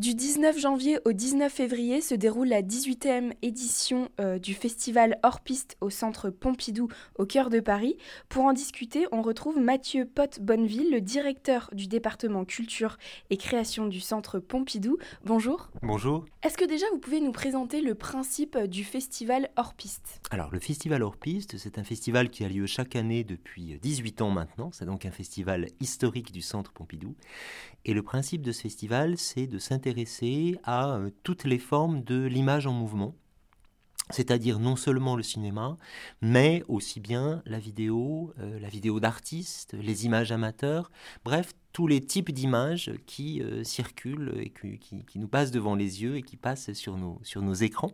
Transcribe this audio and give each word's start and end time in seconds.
Du 0.00 0.14
19 0.14 0.58
janvier 0.58 0.98
au 1.04 1.12
19 1.12 1.52
février 1.52 2.00
se 2.00 2.14
déroule 2.14 2.48
la 2.48 2.62
18e 2.62 3.34
édition 3.42 4.08
euh, 4.18 4.38
du 4.38 4.54
festival 4.54 5.18
hors 5.22 5.42
piste 5.42 5.76
au 5.82 5.90
centre 5.90 6.30
Pompidou 6.30 6.88
au 7.18 7.26
cœur 7.26 7.50
de 7.50 7.60
Paris. 7.60 7.98
Pour 8.30 8.44
en 8.44 8.54
discuter, 8.54 9.06
on 9.12 9.20
retrouve 9.20 9.58
Mathieu 9.58 10.06
Potte-Bonneville, 10.06 10.90
le 10.90 11.02
directeur 11.02 11.68
du 11.74 11.86
département 11.86 12.46
culture 12.46 12.96
et 13.28 13.36
création 13.36 13.88
du 13.88 14.00
centre 14.00 14.38
Pompidou. 14.38 14.96
Bonjour. 15.26 15.68
Bonjour. 15.82 16.24
Est-ce 16.42 16.56
que 16.56 16.64
déjà 16.64 16.86
vous 16.92 16.98
pouvez 16.98 17.20
nous 17.20 17.32
présenter 17.32 17.82
le 17.82 17.94
principe 17.94 18.56
du 18.56 18.84
festival 18.84 19.50
hors 19.58 19.74
piste? 19.74 20.22
Alors 20.30 20.50
le 20.50 20.60
festival 20.60 21.02
hors 21.02 21.18
piste, 21.18 21.58
c'est 21.58 21.76
un 21.76 21.84
festival 21.84 22.30
qui 22.30 22.42
a 22.42 22.48
lieu 22.48 22.64
chaque 22.64 22.96
année 22.96 23.22
depuis 23.22 23.78
18 23.82 24.22
ans 24.22 24.30
maintenant. 24.30 24.70
C'est 24.72 24.86
donc 24.86 25.04
un 25.04 25.10
festival 25.10 25.66
historique 25.78 26.32
du 26.32 26.40
centre 26.40 26.72
Pompidou. 26.72 27.16
Et 27.84 27.92
le 27.92 28.02
principe 28.02 28.40
de 28.40 28.52
ce 28.52 28.62
festival, 28.62 29.18
c'est 29.18 29.46
de 29.46 29.58
s'intéresser 29.58 29.89
à 30.64 30.94
euh, 30.94 31.10
toutes 31.22 31.44
les 31.44 31.58
formes 31.58 32.02
de 32.02 32.24
l'image 32.24 32.66
en 32.66 32.72
mouvement, 32.72 33.14
c'est-à-dire 34.10 34.58
non 34.58 34.76
seulement 34.76 35.16
le 35.16 35.22
cinéma, 35.22 35.76
mais 36.20 36.64
aussi 36.68 37.00
bien 37.00 37.42
la 37.46 37.58
vidéo, 37.58 38.32
euh, 38.38 38.58
la 38.58 38.68
vidéo 38.68 39.00
d'artistes, 39.00 39.74
les 39.80 40.06
images 40.06 40.32
amateurs, 40.32 40.90
bref, 41.24 41.52
tous 41.72 41.86
les 41.86 42.00
types 42.00 42.32
d'images 42.32 42.92
qui 43.06 43.40
euh, 43.42 43.62
circulent 43.64 44.34
et 44.38 44.50
qui, 44.50 45.18
nous 45.18 45.28
passent 45.28 45.50
devant 45.50 45.74
les 45.74 46.02
yeux 46.02 46.16
et 46.16 46.22
qui 46.22 46.36
passent 46.36 46.72
sur 46.72 46.96
nos, 46.96 47.18
sur 47.22 47.42
nos 47.42 47.54
écrans. 47.54 47.92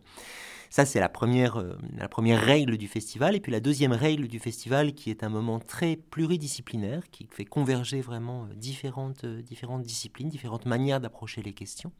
Ça, 0.69 0.85
c'est 0.85 0.99
la 0.99 1.09
première, 1.09 1.57
euh, 1.57 1.79
la 1.97 2.09
première 2.09 2.41
règle 2.43 2.77
du 2.77 2.89
festival. 2.89 3.37
Et 3.37 3.41
puis 3.41 3.53
la 3.53 3.61
deuxième 3.61 3.93
règle 3.93 4.29
du 4.29 4.41
festival, 4.41 4.95
qui 4.95 5.11
est 5.11 5.23
un 5.23 5.29
moment 5.29 5.61
très 5.61 5.97
pluridisciplinaire, 5.97 7.09
qui 7.11 7.29
fait 7.31 7.45
converger 7.45 8.01
vraiment 8.01 8.45
euh, 8.45 8.55
différentes, 8.55 9.25
différentes 9.25 9.83
disciplines, 9.83 10.29
différentes 10.29 10.67
manières 10.67 11.01
d'approcher 11.01 11.43
les 11.43 11.53
questions. 11.53 11.93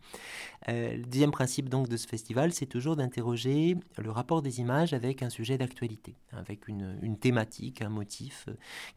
le 0.67 1.05
deuxième 1.05 1.31
principe 1.31 1.69
donc 1.69 1.89
de 1.89 1.97
ce 1.97 2.07
festival, 2.07 2.53
c'est 2.53 2.67
toujours 2.67 2.97
d'interroger 2.97 3.77
le 3.99 4.11
rapport 4.11 4.43
des 4.43 4.61
images 4.61 4.93
avec 4.93 5.23
un 5.23 5.31
sujet 5.31 5.59
d'actualité, 5.59 6.17
avec 6.33 6.69
une, 6.69 6.99
une, 7.03 7.19
thématique, 7.19 7.83
un 7.83 7.89
motif 7.89 8.49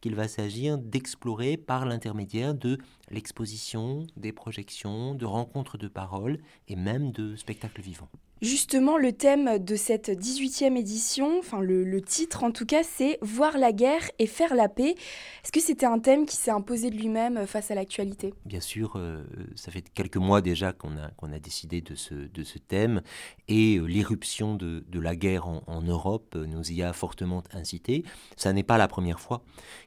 qu'il 0.01 0.15
va 0.15 0.27
s'agir 0.27 0.77
d'explorer 0.77 1.57
par 1.57 1.85
l'intermédiaire 1.85 2.53
de 2.53 2.78
l'exposition, 3.09 4.05
des 4.17 4.31
projections, 4.31 5.15
de 5.15 5.25
rencontres 5.25 5.77
de 5.77 5.87
paroles 5.87 6.39
et 6.67 6.75
même 6.75 7.11
de 7.11 7.35
spectacles 7.35 7.81
vivants. 7.81 8.09
Justement, 8.41 8.97
le 8.97 9.11
thème 9.11 9.59
de 9.59 9.75
cette 9.75 10.07
18e 10.09 10.77
édition, 10.77 11.39
enfin 11.39 11.59
le, 11.59 12.01
titre 12.01 12.43
en 12.45 12.51
tout 12.51 12.65
cas, 12.65 12.83
c'est 12.83 13.17
Voir 13.21 13.57
la 13.57 13.73
guerre 13.73 14.09
et 14.17 14.27
faire 14.27 14.55
la 14.55 14.69
paix. 14.69 14.95
Est-ce 15.43 15.51
que 15.51 15.59
c'était 15.59 15.85
un 15.85 15.99
thème 15.99 16.25
qui 16.25 16.37
s'est 16.37 16.51
imposé 16.51 16.89
de 16.89 16.95
lui-même 16.95 17.45
face 17.45 17.69
à 17.69 17.75
l'actualité? 17.75 18.33
Bien 18.45 18.61
sûr, 18.61 18.93
euh, 18.95 19.23
ça 19.55 19.71
fait 19.71 19.81
quelques 19.93 20.17
mois 20.17 20.41
déjà 20.41 20.71
qu'on 20.71 20.95
a, 20.97 21.35
a 21.35 21.39
décidé 21.39 21.81
de 21.81 21.95
ce, 21.95 22.13
de 22.13 22.43
ce 22.43 22.59
thème 22.59 23.01
et 23.49 23.77
euh, 23.77 23.85
l'irruption 23.85 24.55
de, 24.55 24.85
de, 24.87 24.99
la 24.99 25.17
guerre 25.17 25.47
en, 25.47 25.81
Europe 25.81 26.35
nous 26.35 26.71
y 26.71 26.81
a 26.81 26.93
fortement 26.93 27.43
incité. 27.51 28.05
Ça 28.37 28.53
n'est 28.53 28.63
pas 28.63 28.77
la 28.77 28.87
première 28.87 29.19
fois 29.19 29.41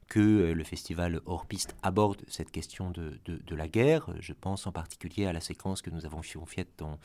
que 0.09 0.21
euh, 0.21 0.53
le 0.55 0.65
festival 0.65 1.21
hors 1.25 1.47
piste 1.47 1.75
aborde 1.83 2.23
cette 2.29 2.51
question 2.51 2.91
de, 2.91 3.19
de, 3.25 3.57
la 3.57 3.69
guerre. 3.69 4.11
Je 4.21 4.35
pense 4.35 4.67
en 4.67 4.73
particulier 4.73 5.27
à 5.27 5.33
la 5.33 5.41
séquence 5.41 5.81
que 5.81 5.91
nous 5.91 6.05
avons 6.05 6.23
faite 6.47 6.83
en, 6.83 6.99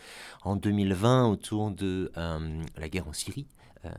en 0.44 0.56
2020 0.56 1.37
autour 1.38 1.72
de 1.72 2.12
euh, 2.18 2.64
la 2.78 2.90
guerre 2.90 3.08
en 3.08 3.14
Syrie. 3.14 3.48
Euh, 3.86 3.90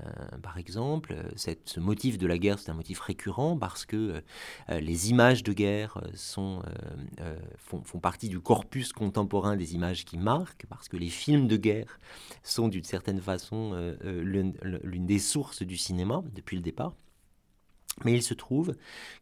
par 0.42 0.58
exemple, 0.58 1.14
cette, 1.36 1.68
ce 1.68 1.78
motif 1.78 2.18
de 2.18 2.26
la 2.26 2.36
guerre, 2.36 2.58
c'est 2.58 2.70
un 2.70 2.74
motif 2.74 2.98
récurrent 2.98 3.56
parce 3.56 3.86
que 3.86 4.22
les 4.68 5.10
images 5.10 5.44
de 5.44 5.52
guerre 5.52 6.02
sont, 6.14 6.62
font, 7.58 8.00
partie 8.00 8.28
du 8.28 8.40
corpus 8.40 8.92
contemporain 8.92 9.56
des 9.56 9.74
images 9.74 10.04
qui 10.04 10.18
marquent, 10.18 10.66
parce 10.68 10.88
que 10.88 10.96
les 10.96 11.08
films 11.08 11.46
de 11.46 11.56
guerre 11.56 12.00
sont 12.42 12.66
d'une 12.66 12.82
certaine 12.82 13.20
façon 13.20 13.94
l'une 14.02 15.06
des 15.06 15.20
sources 15.20 15.62
du 15.62 15.76
cinéma 15.76 16.22
depuis 16.34 16.56
le 16.56 16.62
départ. 16.62 16.92
Mais 18.04 18.12
il 18.12 18.22
se 18.22 18.34
trouve 18.34 18.74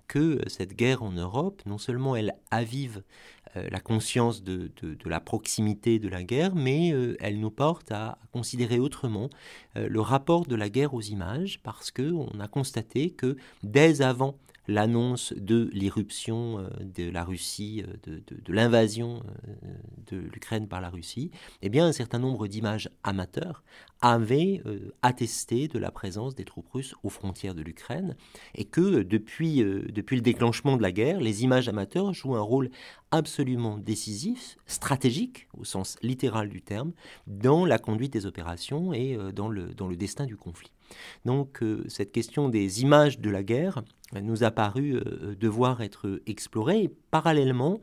que 0.06 0.40
cette 0.46 0.74
guerre 0.74 1.02
en 1.02 1.12
Europe, 1.12 1.62
non 1.66 1.78
seulement 1.78 2.16
elle 2.16 2.34
avive 2.50 3.02
euh, 3.45 3.45
la 3.70 3.80
conscience 3.80 4.42
de, 4.42 4.70
la 5.04 5.20
proximité 5.20 5.98
de 5.98 6.08
la 6.08 6.22
guerre, 6.22 6.54
mais 6.54 6.92
euh, 6.92 7.16
elle 7.20 7.40
nous 7.40 7.50
porte 7.50 7.92
à, 7.92 8.18
considérer 8.32 8.78
autrement 8.78 9.28
euh, 9.76 9.88
le 9.88 10.00
rapport 10.00 10.46
de 10.46 10.54
la 10.54 10.68
guerre 10.68 10.94
aux 10.94 11.02
images, 11.02 11.60
parce 11.62 11.90
qu'on 11.90 12.38
a 12.40 12.48
constaté 12.48 13.10
que 13.10 13.36
dès 13.62 14.02
avant 14.02 14.36
l'annonce 14.68 15.32
de 15.36 15.70
l'irruption 15.72 16.58
euh, 16.58 16.68
de 16.80 17.10
la 17.10 17.24
Russie, 17.24 17.84
euh, 18.08 18.20
de, 18.30 18.52
l'invasion 18.52 19.22
euh, 19.48 19.72
de 20.10 20.16
l'Ukraine 20.16 20.68
par 20.68 20.80
la 20.80 20.90
Russie, 20.90 21.30
eh 21.62 21.68
bien, 21.68 21.86
un 21.86 21.92
certain 21.92 22.18
nombre 22.18 22.46
d'images 22.46 22.90
amateurs 23.02 23.62
avaient 24.02 24.62
attesté 25.00 25.68
de 25.68 25.78
la 25.78 25.90
présence 25.90 26.34
des 26.34 26.44
troupes 26.44 26.68
russes 26.68 26.94
aux 27.02 27.08
frontières 27.08 27.54
de 27.54 27.62
l'Ukraine 27.62 28.14
et 28.54 28.66
que 28.66 29.02
depuis, 29.02 29.60
le 29.60 30.20
déclenchement 30.20 30.76
de 30.76 30.82
la 30.82 30.92
guerre, 30.92 31.18
les 31.18 31.44
images 31.44 31.68
amateurs 31.68 32.12
jouent 32.12 32.36
un 32.36 32.42
rôle 32.42 32.70
absolument 33.10 33.78
décisif, 33.78 34.58
stratégique 34.66 35.48
au 35.58 35.64
sens 35.64 35.96
littéral 36.02 36.50
du 36.50 36.60
terme, 36.60 36.92
dans 37.26 37.64
la 37.64 37.78
conduite 37.78 38.12
des 38.12 38.26
opérations 38.26 38.92
et 38.92 39.18
dans 39.34 39.48
le 39.48 39.96
destin 39.96 40.26
du 40.26 40.36
conflit. 40.36 40.75
Donc 41.24 41.62
cette 41.88 42.12
question 42.12 42.48
des 42.48 42.82
images 42.82 43.18
de 43.18 43.30
la 43.30 43.42
guerre 43.42 43.82
nous 44.14 44.44
a 44.44 44.50
paru 44.50 44.94
euh, 44.94 45.34
devoir 45.34 45.82
être 45.82 46.20
exploré. 46.26 46.84
Et 46.84 46.90
parallèlement, 47.10 47.80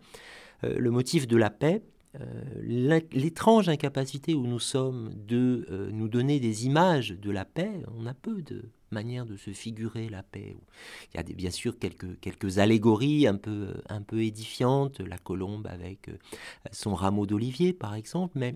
euh, 0.64 0.78
le 0.78 0.91
motif 0.91 1.28
de 1.28 1.38
la 1.38 1.50
paix, 1.50 1.81
euh, 2.19 3.02
l'étrange 3.12 3.69
incapacité 3.69 4.36
où 4.36 4.46
nous 4.46 4.59
sommes 4.59 5.12
de 5.16 5.90
nous 5.91 6.08
donner 6.08 6.40
des 6.40 6.66
images 6.66 7.09
de 7.09 7.31
la 7.31 7.44
paix, 7.44 7.72
on 7.97 8.06
a 8.06 8.14
peu 8.14 8.41
de 8.44 8.66
manières 8.91 9.25
de 9.25 9.35
se 9.35 9.50
figurer 9.50 10.08
la 10.09 10.22
paix. 10.22 10.56
Il 11.14 11.18
y 11.18 11.20
a 11.20 11.24
bien 11.24 11.50
sûr 11.50 11.80
quelques, 11.80 12.20
quelques 12.20 12.59
allégories 12.59 13.25
un 13.25 13.35
peu, 13.35 13.74
un 13.90 14.03
peu 14.03 14.22
édifiantes, 14.22 15.00
la 15.00 15.18
colombe 15.18 15.66
avec 15.66 16.12
son 16.72 16.94
rameau 16.94 17.25
d'olivier 17.25 17.74
par 17.74 17.96
exemple, 17.96 18.38
mais 18.38 18.56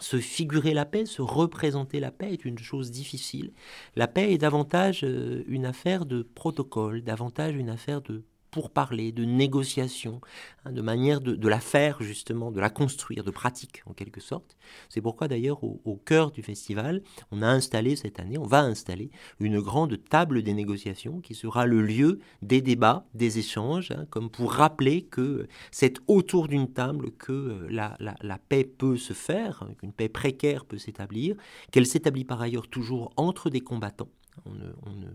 se 0.00 0.18
figurer 0.18 0.74
la 0.74 0.84
paix, 0.84 1.06
se 1.06 1.22
représenter 1.22 2.00
la 2.00 2.10
paix 2.10 2.32
est 2.32 2.44
une 2.44 2.58
chose 2.58 2.90
difficile. 2.90 3.52
La 3.96 4.08
paix 4.08 4.32
est 4.32 4.38
davantage 4.38 5.02
euh, 5.04 5.44
une 5.46 5.66
affaire 5.66 6.06
de 6.06 6.22
protocole, 6.22 7.02
davantage 7.02 7.54
une 7.54 7.70
affaire 7.70 8.00
de 8.00 8.24
pour 8.50 8.70
parler, 8.70 9.12
de 9.12 9.24
négociation, 9.24 10.20
hein, 10.64 10.72
de 10.72 10.82
manière 10.82 11.20
de, 11.20 11.48
la 11.48 11.60
faire 11.60 12.02
justement, 12.02 12.50
de 12.50 12.60
la 12.60 12.70
construire, 12.70 13.24
de 13.24 13.30
pratique 13.30 13.82
en 13.86 13.92
quelque 13.92 14.20
sorte. 14.20 14.56
C'est 14.88 15.00
pourquoi 15.00 15.28
d'ailleurs 15.28 15.62
au, 15.64 16.00
cœur 16.04 16.30
du 16.30 16.42
festival, 16.42 17.02
on 17.30 17.42
a 17.42 17.48
installé 17.48 17.96
cette 17.96 18.20
année, 18.20 18.38
on 18.38 18.46
va 18.46 18.60
installer 18.60 19.10
une 19.38 19.60
grande 19.60 20.02
table 20.08 20.42
des 20.42 20.54
négociations 20.54 21.20
qui 21.20 21.34
sera 21.34 21.66
le 21.66 21.82
lieu 21.82 22.20
des 22.42 22.60
débats, 22.60 23.06
des 23.14 23.38
échanges, 23.38 23.90
hein, 23.90 24.06
comme 24.10 24.30
pour 24.30 24.52
rappeler 24.52 25.02
que 25.02 25.46
c'est 25.70 25.98
autour 26.06 26.48
d'une 26.48 26.72
table 26.72 27.12
que 27.12 27.32
euh, 27.32 27.68
la, 27.70 28.38
paix 28.48 28.64
peut 28.64 28.96
se 28.96 29.12
faire, 29.12 29.62
hein, 29.62 29.74
qu'une 29.78 29.92
paix 29.92 30.08
précaire 30.08 30.64
peut 30.64 30.78
s'établir, 30.78 31.36
qu'elle 31.70 31.86
s'établit 31.86 32.24
par 32.24 32.40
ailleurs 32.40 32.68
toujours 32.68 33.12
entre 33.16 33.50
des 33.50 33.60
combattants 33.60 34.08
on 34.46 34.90
ne, 34.90 35.06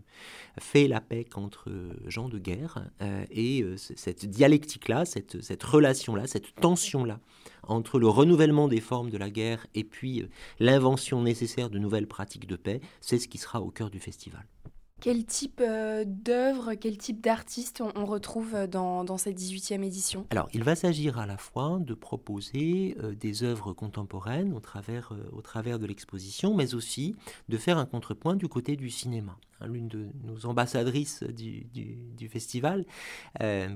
fait 0.60 0.88
la 0.88 1.02
paix 1.02 1.24
qu'entre 1.24 1.70
gens 2.08 2.30
de 2.30 2.38
guerre. 2.38 2.86
Euh, 3.02 3.26
et 3.32 3.62
euh, 3.62 3.76
cette 3.78 4.26
dialectique-là, 4.26 5.06
cette, 5.06 5.64
relation-là, 5.64 6.28
cette 6.28 6.56
tension-là 6.56 7.20
entre 7.64 8.00
le 8.00 8.08
renouvellement 8.08 8.68
des 8.68 8.82
formes 8.82 9.10
de 9.10 9.18
la 9.18 9.30
guerre 9.30 9.66
et 9.74 9.84
puis 9.84 10.22
euh, 10.22 10.30
l'invention 10.60 11.22
nécessaire 11.22 11.70
de 11.70 11.80
nouvelles 11.80 12.08
pratiques 12.08 12.48
de 12.48 12.56
paix, 12.56 12.82
c'est 13.02 13.18
ce 13.18 13.28
qui 13.28 13.38
sera 13.38 13.62
au 13.62 13.72
cœur 13.72 13.90
du 13.90 14.00
festival. 14.00 14.46
Quel 15.02 15.26
type 15.26 15.62
euh, 15.62 16.04
d'œuvre, 16.08 16.74
quel 16.74 16.98
type 16.98 17.22
d'artiste 17.22 17.84
on, 17.96 18.06
retrouve 18.06 18.56
euh, 18.56 18.66
dans, 18.68 19.18
cette 19.18 19.38
18e 19.38 19.84
édition? 19.84 20.26
Alors, 20.30 20.48
il 20.54 20.64
va 20.64 20.76
s'agir 20.76 21.20
à 21.20 21.26
la 21.26 21.38
fois 21.38 21.78
de 21.80 21.94
proposer 21.94 22.96
euh, 23.04 23.14
des 23.14 23.44
œuvres 23.44 23.74
contemporaines 23.74 24.54
au 24.54 24.60
travers, 24.60 25.12
au 25.34 25.42
travers 25.42 25.80
de 25.80 25.86
l'exposition, 25.86 26.56
mais 26.56 26.74
aussi 26.76 27.16
de 27.50 27.58
faire 27.58 27.78
un 27.78 27.86
contrepoint 27.86 28.36
du 28.36 28.48
côté 28.48 28.76
du 28.76 28.90
cinéma. 28.90 29.38
Hein, 29.62 29.68
l'une 29.68 29.88
de 29.88 30.10
nos 30.24 30.46
ambassadrices 30.46 31.24
du, 31.24 32.30
festival, 32.30 32.86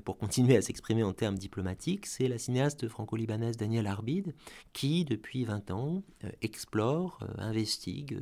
pour 0.04 0.18
continuer 0.18 0.56
à 0.56 0.62
s'exprimer 0.62 1.02
en 1.02 1.12
termes 1.12 1.38
diplomatiques, 1.38 2.06
c'est 2.06 2.28
la 2.28 2.38
cinéaste 2.38 2.88
franco-libanaise 2.88 3.56
Danielle 3.56 3.86
Arbid, 3.86 4.34
qui, 4.72 5.04
depuis 5.04 5.44
20 5.44 5.70
ans, 5.70 6.02
explore, 6.42 7.26
investigue 7.38 8.18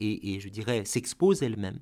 et, 0.00 0.34
et, 0.34 0.40
je 0.40 0.48
dirais, 0.48 0.84
s'expose 0.84 1.42
elle-même 1.42 1.78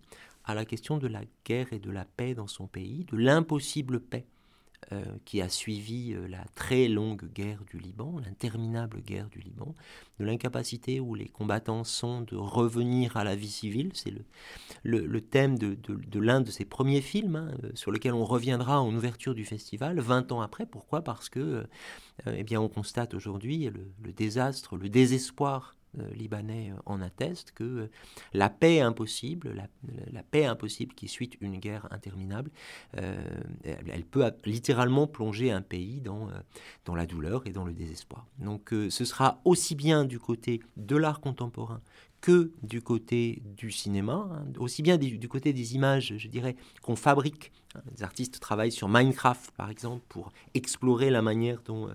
à 0.46 0.54
la 0.54 0.64
question 0.64 0.96
de 0.96 1.08
la 1.08 1.22
guerre 1.44 1.72
et 1.72 1.78
de 1.78 1.90
la 1.90 2.04
paix 2.04 2.34
dans 2.34 2.46
son 2.46 2.66
pays, 2.66 3.04
de 3.04 3.16
l'impossible 3.16 4.00
paix 4.00 4.24
euh, 4.24 4.35
qui 5.24 5.40
a 5.40 5.48
suivi 5.48 6.12
euh, 6.12 6.28
la 6.28 6.44
très 6.54 6.86
longue 6.86 7.24
guerre 7.32 7.64
du 7.64 7.78
Liban, 7.78 8.20
l'interminable 8.24 9.00
guerre 9.00 9.28
du 9.28 9.40
Liban, 9.40 9.74
de 10.20 10.24
l'incapacité 10.24 11.00
où 11.00 11.14
les 11.14 11.26
combattants 11.26 11.82
sont 11.82 12.20
de 12.20 12.36
revenir 12.36 13.16
à 13.16 13.24
la 13.24 13.34
vie 13.34 13.50
civile. 13.50 13.90
C'est 13.94 14.12
le, 14.84 15.06
le, 15.06 15.20
thème 15.20 15.58
de, 15.58 15.74
de, 15.74 16.20
l'un 16.20 16.40
de 16.40 16.50
ses 16.50 16.64
premiers 16.64 17.00
films, 17.00 17.36
hein, 17.36 17.50
euh, 17.64 17.70
sur 17.74 17.90
lequel 17.90 18.14
on 18.14 18.24
reviendra 18.24 18.80
en 18.80 18.94
ouverture 18.94 19.34
du 19.34 19.44
festival, 19.44 19.98
20 19.98 20.30
ans 20.32 20.40
après. 20.40 20.66
Pourquoi? 20.66 21.02
Parce 21.02 21.28
que, 21.28 21.66
eh 22.26 22.44
bien, 22.44 22.60
on 22.60 22.68
constate 22.68 23.14
aujourd'hui 23.14 23.70
le, 23.70 24.12
désastre, 24.12 24.76
le 24.76 24.88
désespoir 24.88 25.76
euh, 25.85 25.85
libanais 26.14 26.70
euh, 26.70 26.80
en 26.86 27.00
atteste 27.00 27.52
que 27.52 27.64
euh, 27.64 27.90
la 28.32 28.48
paix 28.48 28.80
impossible, 28.80 29.68
la, 30.12 30.22
paix 30.22 30.44
impossible 30.44 30.94
qui 30.94 31.08
suit 31.08 31.30
une 31.40 31.58
guerre 31.58 31.88
interminable, 31.90 32.50
elle, 32.94 34.04
peut 34.04 34.30
littéralement 34.44 35.06
plonger 35.06 35.50
un 35.50 35.62
pays 35.62 36.00
dans, 36.00 36.28
dans 36.84 36.94
la 36.94 37.06
douleur 37.06 37.46
et 37.46 37.50
dans 37.50 37.64
le 37.64 37.72
désespoir. 37.72 38.26
Donc 38.38 38.70
ce 38.70 39.04
sera 39.04 39.40
aussi 39.44 39.74
bien 39.74 40.04
du 40.04 40.18
côté 40.18 40.60
de 40.76 40.96
l'art 40.96 41.20
contemporain 41.20 41.80
que 42.20 42.50
du 42.62 42.82
côté 42.82 43.42
du 43.56 43.70
cinéma, 43.70 44.28
hein, 44.32 44.44
aussi 44.58 44.82
bien 44.82 44.98
du, 44.98 45.28
côté 45.28 45.52
des 45.52 45.74
images, 45.74 46.14
je 46.16 46.28
dirais, 46.28 46.56
qu'on 46.82 46.96
fabrique. 46.96 47.52
Hein. 47.74 47.80
Les 47.94 48.02
artistes 48.02 48.40
travaillent 48.40 48.72
sur 48.72 48.88
Minecraft, 48.88 49.50
par 49.52 49.70
exemple, 49.70 50.04
pour 50.08 50.32
explorer 50.54 51.10
la 51.10 51.22
manière 51.22 51.62
dont 51.62 51.88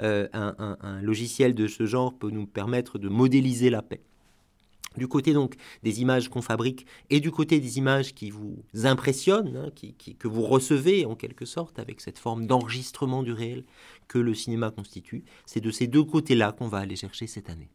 euh, 0.00 0.28
un, 0.32 1.00
logiciel 1.02 1.54
de 1.54 1.66
ce 1.66 1.86
genre 1.86 2.14
peut 2.14 2.30
nous 2.30 2.46
permettre 2.46 2.98
de 2.98 3.08
modéliser 3.08 3.70
la 3.70 3.82
paix. 3.82 4.00
Du 4.98 5.08
côté 5.08 5.32
donc 5.32 5.54
des 5.82 6.02
images 6.02 6.28
qu'on 6.28 6.42
fabrique 6.42 6.86
et 7.08 7.20
du 7.20 7.30
côté 7.30 7.60
des 7.60 7.78
images 7.78 8.14
qui 8.14 8.30
vous 8.30 8.62
impressionnent, 8.84 9.56
hein, 9.56 9.70
que 10.18 10.28
vous 10.28 10.42
recevez 10.42 11.06
en 11.06 11.14
quelque 11.14 11.46
sorte 11.46 11.78
avec 11.78 12.02
cette 12.02 12.18
forme 12.18 12.46
d'enregistrement 12.46 13.22
du 13.22 13.32
réel 13.32 13.64
que 14.06 14.18
le 14.18 14.34
cinéma 14.34 14.70
constitue, 14.70 15.24
c'est 15.46 15.60
de 15.60 15.70
ces 15.70 15.86
deux 15.86 16.04
côtés-là 16.04 16.52
qu'on 16.52 16.68
va 16.68 16.78
aller 16.78 16.96
chercher 16.96 17.26
cette 17.26 17.48
année. 17.48 17.70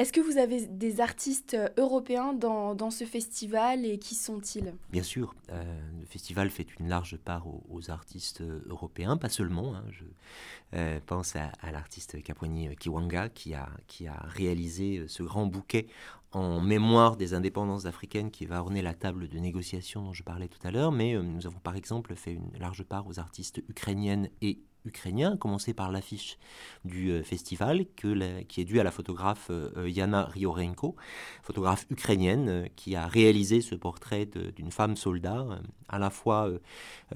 Est-ce 0.00 0.14
que 0.14 0.20
vous 0.22 0.38
avez 0.38 0.64
des 0.66 1.02
artistes 1.02 1.52
euh, 1.52 1.68
européens 1.76 2.32
dans, 2.32 2.90
ce 2.90 3.04
festival 3.04 3.84
et 3.84 3.98
qui 3.98 4.14
sont-ils? 4.14 4.72
Bien 4.90 5.02
sûr, 5.02 5.34
euh, 5.52 5.62
le 6.00 6.06
festival 6.06 6.48
fait 6.48 6.66
une 6.78 6.88
large 6.88 7.18
part 7.18 7.46
aux, 7.46 7.90
artistes 7.90 8.40
euh, 8.40 8.62
européens, 8.70 9.18
pas 9.18 9.28
seulement. 9.28 9.74
Hein. 9.74 9.84
je 9.90 10.98
pense 11.04 11.36
à, 11.36 11.52
l'artiste 11.70 12.22
Kapwani 12.22 12.74
Kiwanga 12.76 13.28
qui 13.28 13.52
a, 13.52 13.68
qui 13.88 14.06
a 14.06 14.16
réalisé 14.24 15.04
ce 15.06 15.22
grand 15.22 15.44
bouquet 15.44 15.86
en 16.32 16.62
mémoire 16.62 17.18
des 17.18 17.34
indépendances 17.34 17.84
africaines 17.84 18.30
qui 18.30 18.46
va 18.46 18.62
orner 18.62 18.80
la 18.80 18.94
table 18.94 19.28
de 19.28 19.38
négociation 19.38 20.02
dont 20.02 20.14
je 20.14 20.22
parlais 20.22 20.48
tout 20.48 20.66
à 20.66 20.70
l'heure, 20.70 20.92
mais 20.92 21.20
nous 21.20 21.46
avons 21.46 21.58
par 21.58 21.76
exemple 21.76 22.14
fait 22.14 22.32
une 22.32 22.58
large 22.58 22.84
part 22.84 23.06
aux 23.06 23.18
artistes 23.18 23.62
ukrainiennes 23.68 24.30
et 24.40 24.60
ukrainien, 24.84 25.36
commencé 25.36 25.74
par 25.74 25.90
l'affiche 25.90 26.38
du 26.84 27.10
euh, 27.10 27.22
festival, 27.22 27.84
qui 27.94 28.60
est 28.60 28.64
due 28.64 28.80
à 28.80 28.84
la 28.84 28.90
photographe 28.90 29.48
euh, 29.50 29.88
Yana 29.88 30.24
Riorenko, 30.24 30.96
photographe 31.42 31.86
ukrainienne, 31.90 32.48
euh, 32.48 32.66
qui 32.76 32.96
a 32.96 33.06
réalisé 33.06 33.60
ce 33.60 33.74
portrait 33.74 34.26
d'une 34.56 34.70
femme 34.70 34.96
soldat, 34.96 35.46
à 35.88 35.98
la 35.98 36.10
fois 36.10 36.50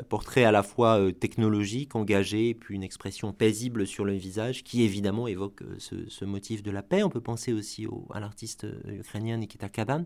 portrait 0.08 0.44
à 0.44 0.52
la 0.52 0.62
fois 0.62 1.12
technologique, 1.12 1.94
engagé, 1.94 2.54
puis 2.54 2.74
une 2.74 2.82
expression 2.82 3.32
paisible 3.32 3.86
sur 3.86 4.04
le 4.04 4.14
visage, 4.14 4.64
qui 4.64 4.82
évidemment 4.82 5.26
évoque 5.26 5.62
ce, 5.78 6.24
motif 6.24 6.62
de 6.62 6.70
la 6.70 6.82
paix. 6.82 7.02
On 7.02 7.10
peut 7.10 7.20
penser 7.20 7.52
aussi 7.52 7.86
à 8.12 8.20
l'artiste 8.20 8.66
ukrainien 8.86 9.36
Nikita 9.36 9.68
Kadan, 9.68 10.04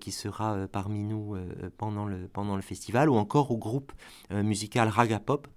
qui 0.00 0.12
sera 0.12 0.68
parmi 0.68 1.04
nous 1.04 1.36
pendant, 1.78 2.04
le, 2.04 2.28
pendant 2.28 2.56
le 2.56 2.62
festival, 2.62 3.08
ou 3.08 3.16
encore 3.16 3.50
au 3.50 3.56
groupe 3.56 3.92
musical 4.30 4.88
Raga 4.88 5.20
Pop, 5.20 5.48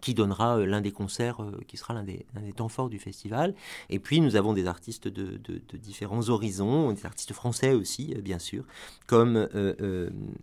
qui 0.00 0.14
donnera 0.14 0.58
euh, 0.58 0.66
l'un 0.66 0.80
des 0.80 0.92
concerts 0.92 1.42
euh, 1.42 1.60
qui 1.66 1.76
sera 1.76 1.94
l'un 1.94 2.02
des, 2.02 2.26
des, 2.40 2.52
temps 2.52 2.68
forts 2.68 2.88
du 2.88 2.98
festival. 2.98 3.54
Et 3.90 3.98
puis 3.98 4.20
nous 4.20 4.36
avons 4.36 4.52
des 4.52 4.66
artistes 4.66 5.08
de, 5.08 5.38
différents 5.74 6.28
horizons, 6.28 6.92
des 6.92 7.06
artistes 7.06 7.32
français 7.32 7.72
aussi, 7.72 8.14
euh, 8.16 8.20
bien 8.20 8.38
sûr, 8.38 8.64
comme 9.06 9.48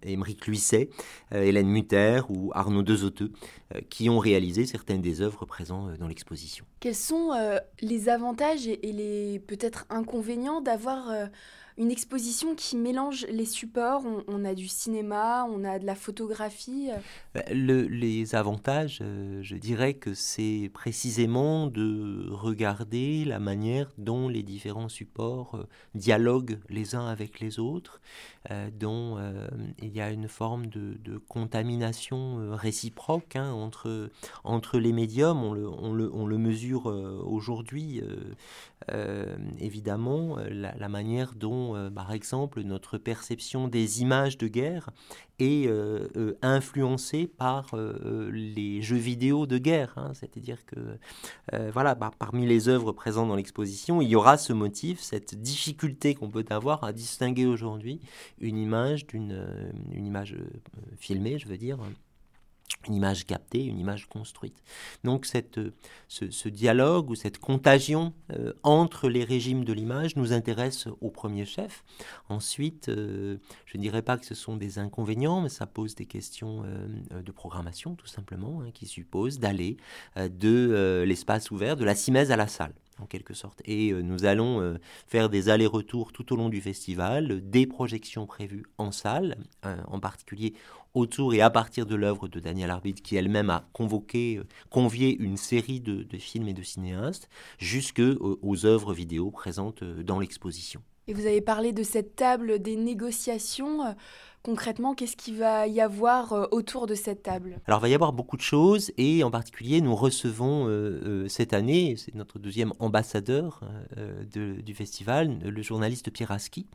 Émeric 0.03 0.47
Luisset, 0.47 0.89
Hélène 1.31 1.67
Mutter 1.67 2.21
ou 2.29 2.51
Arnaud 2.53 2.81
Dezoteux, 2.81 3.31
qui 3.89 4.09
ont 4.09 4.19
réalisé 4.19 4.65
certaines 4.65 5.01
des 5.01 5.21
œuvres 5.21 5.45
présentes 5.45 5.97
dans 5.97 6.07
l'exposition. 6.07 6.65
Quels 6.79 6.95
sont 6.95 7.31
les 7.81 8.09
avantages 8.09 8.67
et 8.67 8.91
les 8.91 9.39
peut-être 9.39 9.85
inconvénients 9.89 10.61
d'avoir 10.61 11.29
une 11.77 11.91
exposition 11.91 12.55
qui 12.55 12.77
mélange 12.77 13.25
les 13.29 13.45
supports. 13.45 14.03
On, 14.27 14.45
a 14.45 14.53
du 14.53 14.67
cinéma, 14.67 15.45
on 15.49 15.63
a 15.63 15.77
de 15.79 15.85
la 15.85 15.95
photographie. 15.95 16.89
Bah, 17.33 17.41
les 17.49 18.35
avantages, 18.35 18.99
euh, 19.01 19.39
je 19.41 19.55
dirais 19.55 19.93
que 19.93 20.13
c'est 20.13 20.71
précisément 20.73 21.67
de 21.67 22.27
regarder 22.29 23.25
la 23.25 23.39
manière 23.39 23.91
dont 23.97 24.29
les 24.29 24.43
différents 24.43 24.89
supports 24.89 25.55
euh, 25.55 25.67
dialoguent 25.95 26.59
les 26.69 26.95
uns 26.95 27.07
avec 27.07 27.39
les 27.41 27.59
autres, 27.59 27.99
euh, 28.51 28.69
dont 28.71 29.17
il 29.81 29.89
y 29.89 30.01
a 30.01 30.11
une 30.11 30.27
forme 30.27 30.67
de, 30.67 31.17
contamination 31.27 32.51
réciproque 32.51 33.35
hein, 33.35 33.51
entre, 33.51 34.09
entre 34.43 34.79
les 34.79 34.93
médiums. 34.93 35.43
On 35.43 35.53
le, 35.53 35.67
on 35.67 35.93
le, 35.93 36.13
on 36.13 36.25
le 36.25 36.37
mesure 36.37 36.85
aujourd'hui, 36.85 38.01
évidemment, 39.59 40.37
la 40.49 40.89
manière 40.89 41.33
dont 41.35 41.75
euh, 41.75 41.89
par 41.89 42.11
exemple, 42.11 42.61
notre 42.61 42.97
perception 42.97 43.67
des 43.67 44.01
images 44.01 44.37
de 44.37 44.47
guerre 44.47 44.89
est 45.39 45.67
euh, 45.67 46.07
euh, 46.15 46.37
influencée 46.41 47.27
par 47.27 47.75
les 48.31 48.81
jeux 48.81 48.95
vidéo 48.97 49.45
de 49.45 49.57
guerre. 49.57 49.93
Hein. 49.97 50.11
C'est-à-dire 50.13 50.65
que, 50.65 50.97
voilà, 51.71 51.95
parmi 51.95 52.45
les 52.45 52.69
œuvres 52.69 52.91
présentes 52.91 53.27
dans 53.27 53.35
l'exposition, 53.35 54.01
il 54.01 54.09
y 54.09 54.15
aura 54.15 54.37
ce 54.37 54.53
motif, 54.53 54.99
cette 54.99 55.35
difficulté 55.35 56.15
qu'on 56.15 56.29
peut 56.29 56.45
avoir 56.49 56.83
à 56.83 56.93
distinguer 56.93 57.45
aujourd'hui 57.45 57.99
une 58.39 58.57
image 58.57 59.07
d'une 59.07 59.45
une 59.91 60.05
image 60.05 60.35
filmée, 60.97 61.37
je 61.37 61.47
veux 61.47 61.57
dire, 61.57 61.77
une 62.87 62.95
image 62.95 63.25
captée, 63.25 63.63
une 63.63 63.79
image 63.79 64.07
construite. 64.07 64.63
Donc 65.03 65.25
cette, 65.25 65.59
ce, 66.07 66.49
dialogue 66.49 67.09
ou 67.09 67.15
cette 67.15 67.37
contagion 67.37 68.13
euh, 68.31 68.53
entre 68.63 69.09
les 69.09 69.23
régimes 69.23 69.65
de 69.65 69.73
l'image 69.73 70.15
nous 70.15 70.33
intéresse 70.33 70.87
au 71.01 71.09
premier 71.09 71.45
chef. 71.45 71.83
Ensuite, 72.29 72.89
euh, 72.89 73.37
je 73.65 73.77
ne 73.77 73.81
dirais 73.81 74.01
pas 74.01 74.17
que 74.17 74.25
ce 74.25 74.35
sont 74.35 74.55
des 74.55 74.79
inconvénients, 74.79 75.41
mais 75.41 75.49
ça 75.49 75.65
pose 75.65 75.95
des 75.95 76.05
questions 76.05 76.63
euh, 76.65 77.21
de 77.21 77.31
programmation 77.31 77.95
tout 77.95 78.07
simplement, 78.07 78.61
hein, 78.61 78.71
qui 78.73 78.85
supposent 78.85 79.39
d'aller 79.39 79.77
de 80.15 81.03
l'espace 81.05 81.51
ouvert, 81.51 81.75
de 81.75 81.85
la 81.85 81.95
simèse 81.95 82.31
à 82.31 82.35
la 82.35 82.47
salle 82.47 82.73
en 83.01 83.05
quelque 83.05 83.33
sorte. 83.33 83.61
Et 83.65 83.93
nous 83.93 84.25
allons 84.25 84.77
faire 85.07 85.29
des 85.29 85.49
allers-retours 85.49 86.11
tout 86.11 86.33
au 86.33 86.35
long 86.35 86.49
du 86.49 86.61
festival, 86.61 87.41
des 87.49 87.67
projections 87.67 88.25
prévues 88.25 88.65
en 88.77 88.91
salle, 88.91 89.37
en 89.63 89.99
particulier 89.99 90.53
autour 90.95 91.33
et 91.33 91.41
à 91.41 91.49
partir 91.51 91.85
de 91.85 91.93
l'œuvre 91.93 92.27
de 92.27 92.39
Daniel 92.39 92.71
Arbitre, 92.71 93.03
qui 93.03 93.15
elle-même 93.17 93.51
a 93.51 93.67
convoqué, 93.73 94.37
euh, 94.37 94.43
convié 94.71 95.15
une 95.19 95.37
série 95.37 95.81
de, 95.81 96.05
films 96.17 96.47
et 96.47 96.53
de 96.53 96.63
cinéastes, 96.63 97.29
jusque 97.59 98.01
aux, 98.01 98.65
œuvres 98.65 98.93
vidéo 98.93 99.29
présentes 99.29 99.83
euh, 99.83 100.01
dans 100.01 100.19
l'exposition. 100.19 100.81
Et 101.07 101.13
vous 101.13 101.27
avez 101.27 101.41
parlé 101.41 101.71
de 101.71 101.83
cette 101.83 102.15
table 102.15 102.59
des 102.59 102.75
négociations 102.75 103.95
concrètement, 104.45 104.93
qu'est-ce 104.93 105.17
qu'il 105.17 105.37
va 105.37 105.65
y 105.65 105.81
avoir 105.81 106.33
euh, 106.33 106.45
autour 106.51 106.85
de 106.85 106.93
cette 106.93 107.23
table? 107.23 107.59
Alors, 107.65 107.79
il 107.79 107.81
va 107.81 107.89
y 107.89 107.95
avoir 107.95 108.13
beaucoup 108.13 108.37
de 108.37 108.43
choses 108.43 108.91
et 108.95 109.23
en 109.23 109.31
particulier, 109.31 109.81
nous 109.81 109.95
recevons 109.95 110.67
euh, 110.67 110.69
euh, 110.69 111.27
cette 111.27 111.51
année, 111.53 111.95
c'est 111.97 112.13
notre 112.13 112.37
deuxième 112.37 112.71
ambassadeur 112.77 113.61
du 114.31 114.73
festival, 114.73 115.39
le 115.43 115.61
journaliste 115.61 116.11
Pierre 116.11 116.31
Aski, 116.31 116.67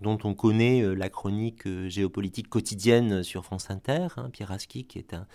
dont 0.00 0.18
on 0.24 0.34
connaît 0.34 0.82
la 0.94 1.08
chronique 1.08 1.68
géopolitique 1.88 2.48
quotidienne 2.48 3.22
sur 3.22 3.44
France 3.44 3.70
Inter. 3.70 4.06
Hein, 4.16 4.30
Pierre 4.32 4.52
Aski, 4.52 4.84
qui 4.84 4.98
est 4.98 5.12
un, 5.12 5.26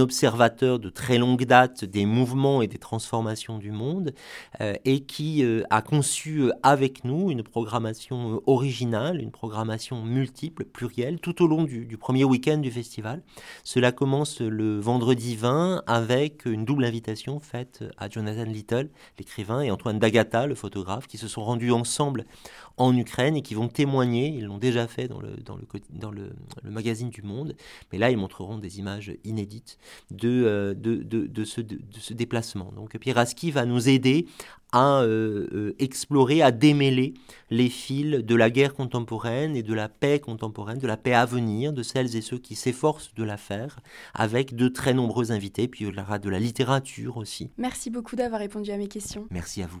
observateur 0.00 0.78
de 0.78 0.88
très 0.88 1.18
longue 1.18 1.44
date 1.44 1.84
des 1.84 2.06
mouvements 2.06 2.62
et 2.62 2.68
des 2.68 2.78
transformations 2.78 3.58
du 3.58 3.72
monde 3.72 4.14
et 4.60 5.00
qui 5.00 5.44
a 5.68 5.82
conçu 5.82 6.50
avec 6.62 7.04
nous 7.04 7.30
une 7.30 7.42
programmation 7.42 8.40
originale, 8.46 9.20
une 9.20 9.32
programmation 9.32 10.02
multiple, 10.02 10.64
plurielle, 10.64 11.18
tout 11.20 11.33
au 11.40 11.46
long 11.46 11.64
du, 11.64 11.96
premier 11.96 12.24
week-end 12.24 12.58
du 12.58 12.70
festival. 12.70 13.22
Cela 13.62 13.92
commence 13.92 14.40
le 14.40 14.78
vendredi 14.78 15.36
20 15.36 15.82
avec 15.86 16.46
une 16.46 16.64
double 16.64 16.84
invitation 16.84 17.40
faite 17.40 17.84
à 17.96 18.08
Jonathan 18.08 18.44
Little, 18.44 18.90
l'écrivain, 19.18 19.60
et 19.62 19.70
Antoine 19.70 19.98
Dagata, 19.98 20.46
le 20.46 20.54
photographe, 20.54 21.06
qui 21.06 21.18
se 21.18 21.28
sont 21.28 21.44
rendus 21.44 21.72
ensemble 21.72 22.24
en 22.76 22.96
Ukraine 22.96 23.36
et 23.36 23.42
qui 23.42 23.54
vont 23.54 23.68
témoigner, 23.68 24.28
ils 24.28 24.44
l'ont 24.44 24.58
déjà 24.58 24.86
fait 24.86 25.08
dans 25.08 25.20
le, 25.20 25.36
dans, 25.44 25.56
le, 25.56 25.66
dans 25.90 26.10
le, 26.10 26.30
magazine 26.70 27.10
du 27.10 27.22
Monde, 27.22 27.54
mais 27.92 27.98
là 27.98 28.10
ils 28.10 28.16
montreront 28.16 28.58
des 28.58 28.78
images 28.78 29.14
inédites 29.24 29.78
de, 30.10 30.74
de, 30.78 30.96
de, 30.96 31.26
de 31.26 31.44
ce, 31.44 31.60
de, 31.60 31.78
ce 31.98 32.14
déplacement. 32.14 32.72
Donc 32.72 32.96
Pieraski 32.98 33.50
va 33.50 33.64
nous 33.64 33.88
aider 33.88 34.26
à 34.74 35.02
euh, 35.02 35.46
euh, 35.52 35.76
explorer, 35.78 36.42
à 36.42 36.50
démêler 36.50 37.14
les 37.48 37.68
fils 37.68 38.24
de 38.24 38.34
la 38.34 38.50
guerre 38.50 38.74
contemporaine 38.74 39.54
et 39.54 39.62
de 39.62 39.72
la 39.72 39.88
paix 39.88 40.18
contemporaine, 40.18 40.78
de 40.78 40.86
la 40.88 40.96
paix 40.96 41.14
à 41.14 41.26
venir, 41.26 41.72
de 41.72 41.84
celles 41.84 42.16
et 42.16 42.20
ceux 42.20 42.38
qui 42.38 42.56
s'efforcent 42.56 43.14
de 43.14 43.22
la 43.22 43.36
faire, 43.36 43.78
avec 44.14 44.56
de 44.56 44.66
très 44.66 44.92
nombreux 44.92 45.30
invités, 45.30 45.68
puis 45.68 45.84
il 45.84 45.94
y 45.94 46.00
aura 46.00 46.18
de 46.18 46.28
la 46.28 46.40
littérature 46.40 47.16
aussi. 47.18 47.50
Merci 47.56 47.88
beaucoup 47.88 48.16
d'avoir 48.16 48.40
répondu 48.40 48.72
à 48.72 48.76
mes 48.76 48.88
questions. 48.88 49.26
Merci 49.30 49.62
à 49.62 49.68
vous. 49.68 49.80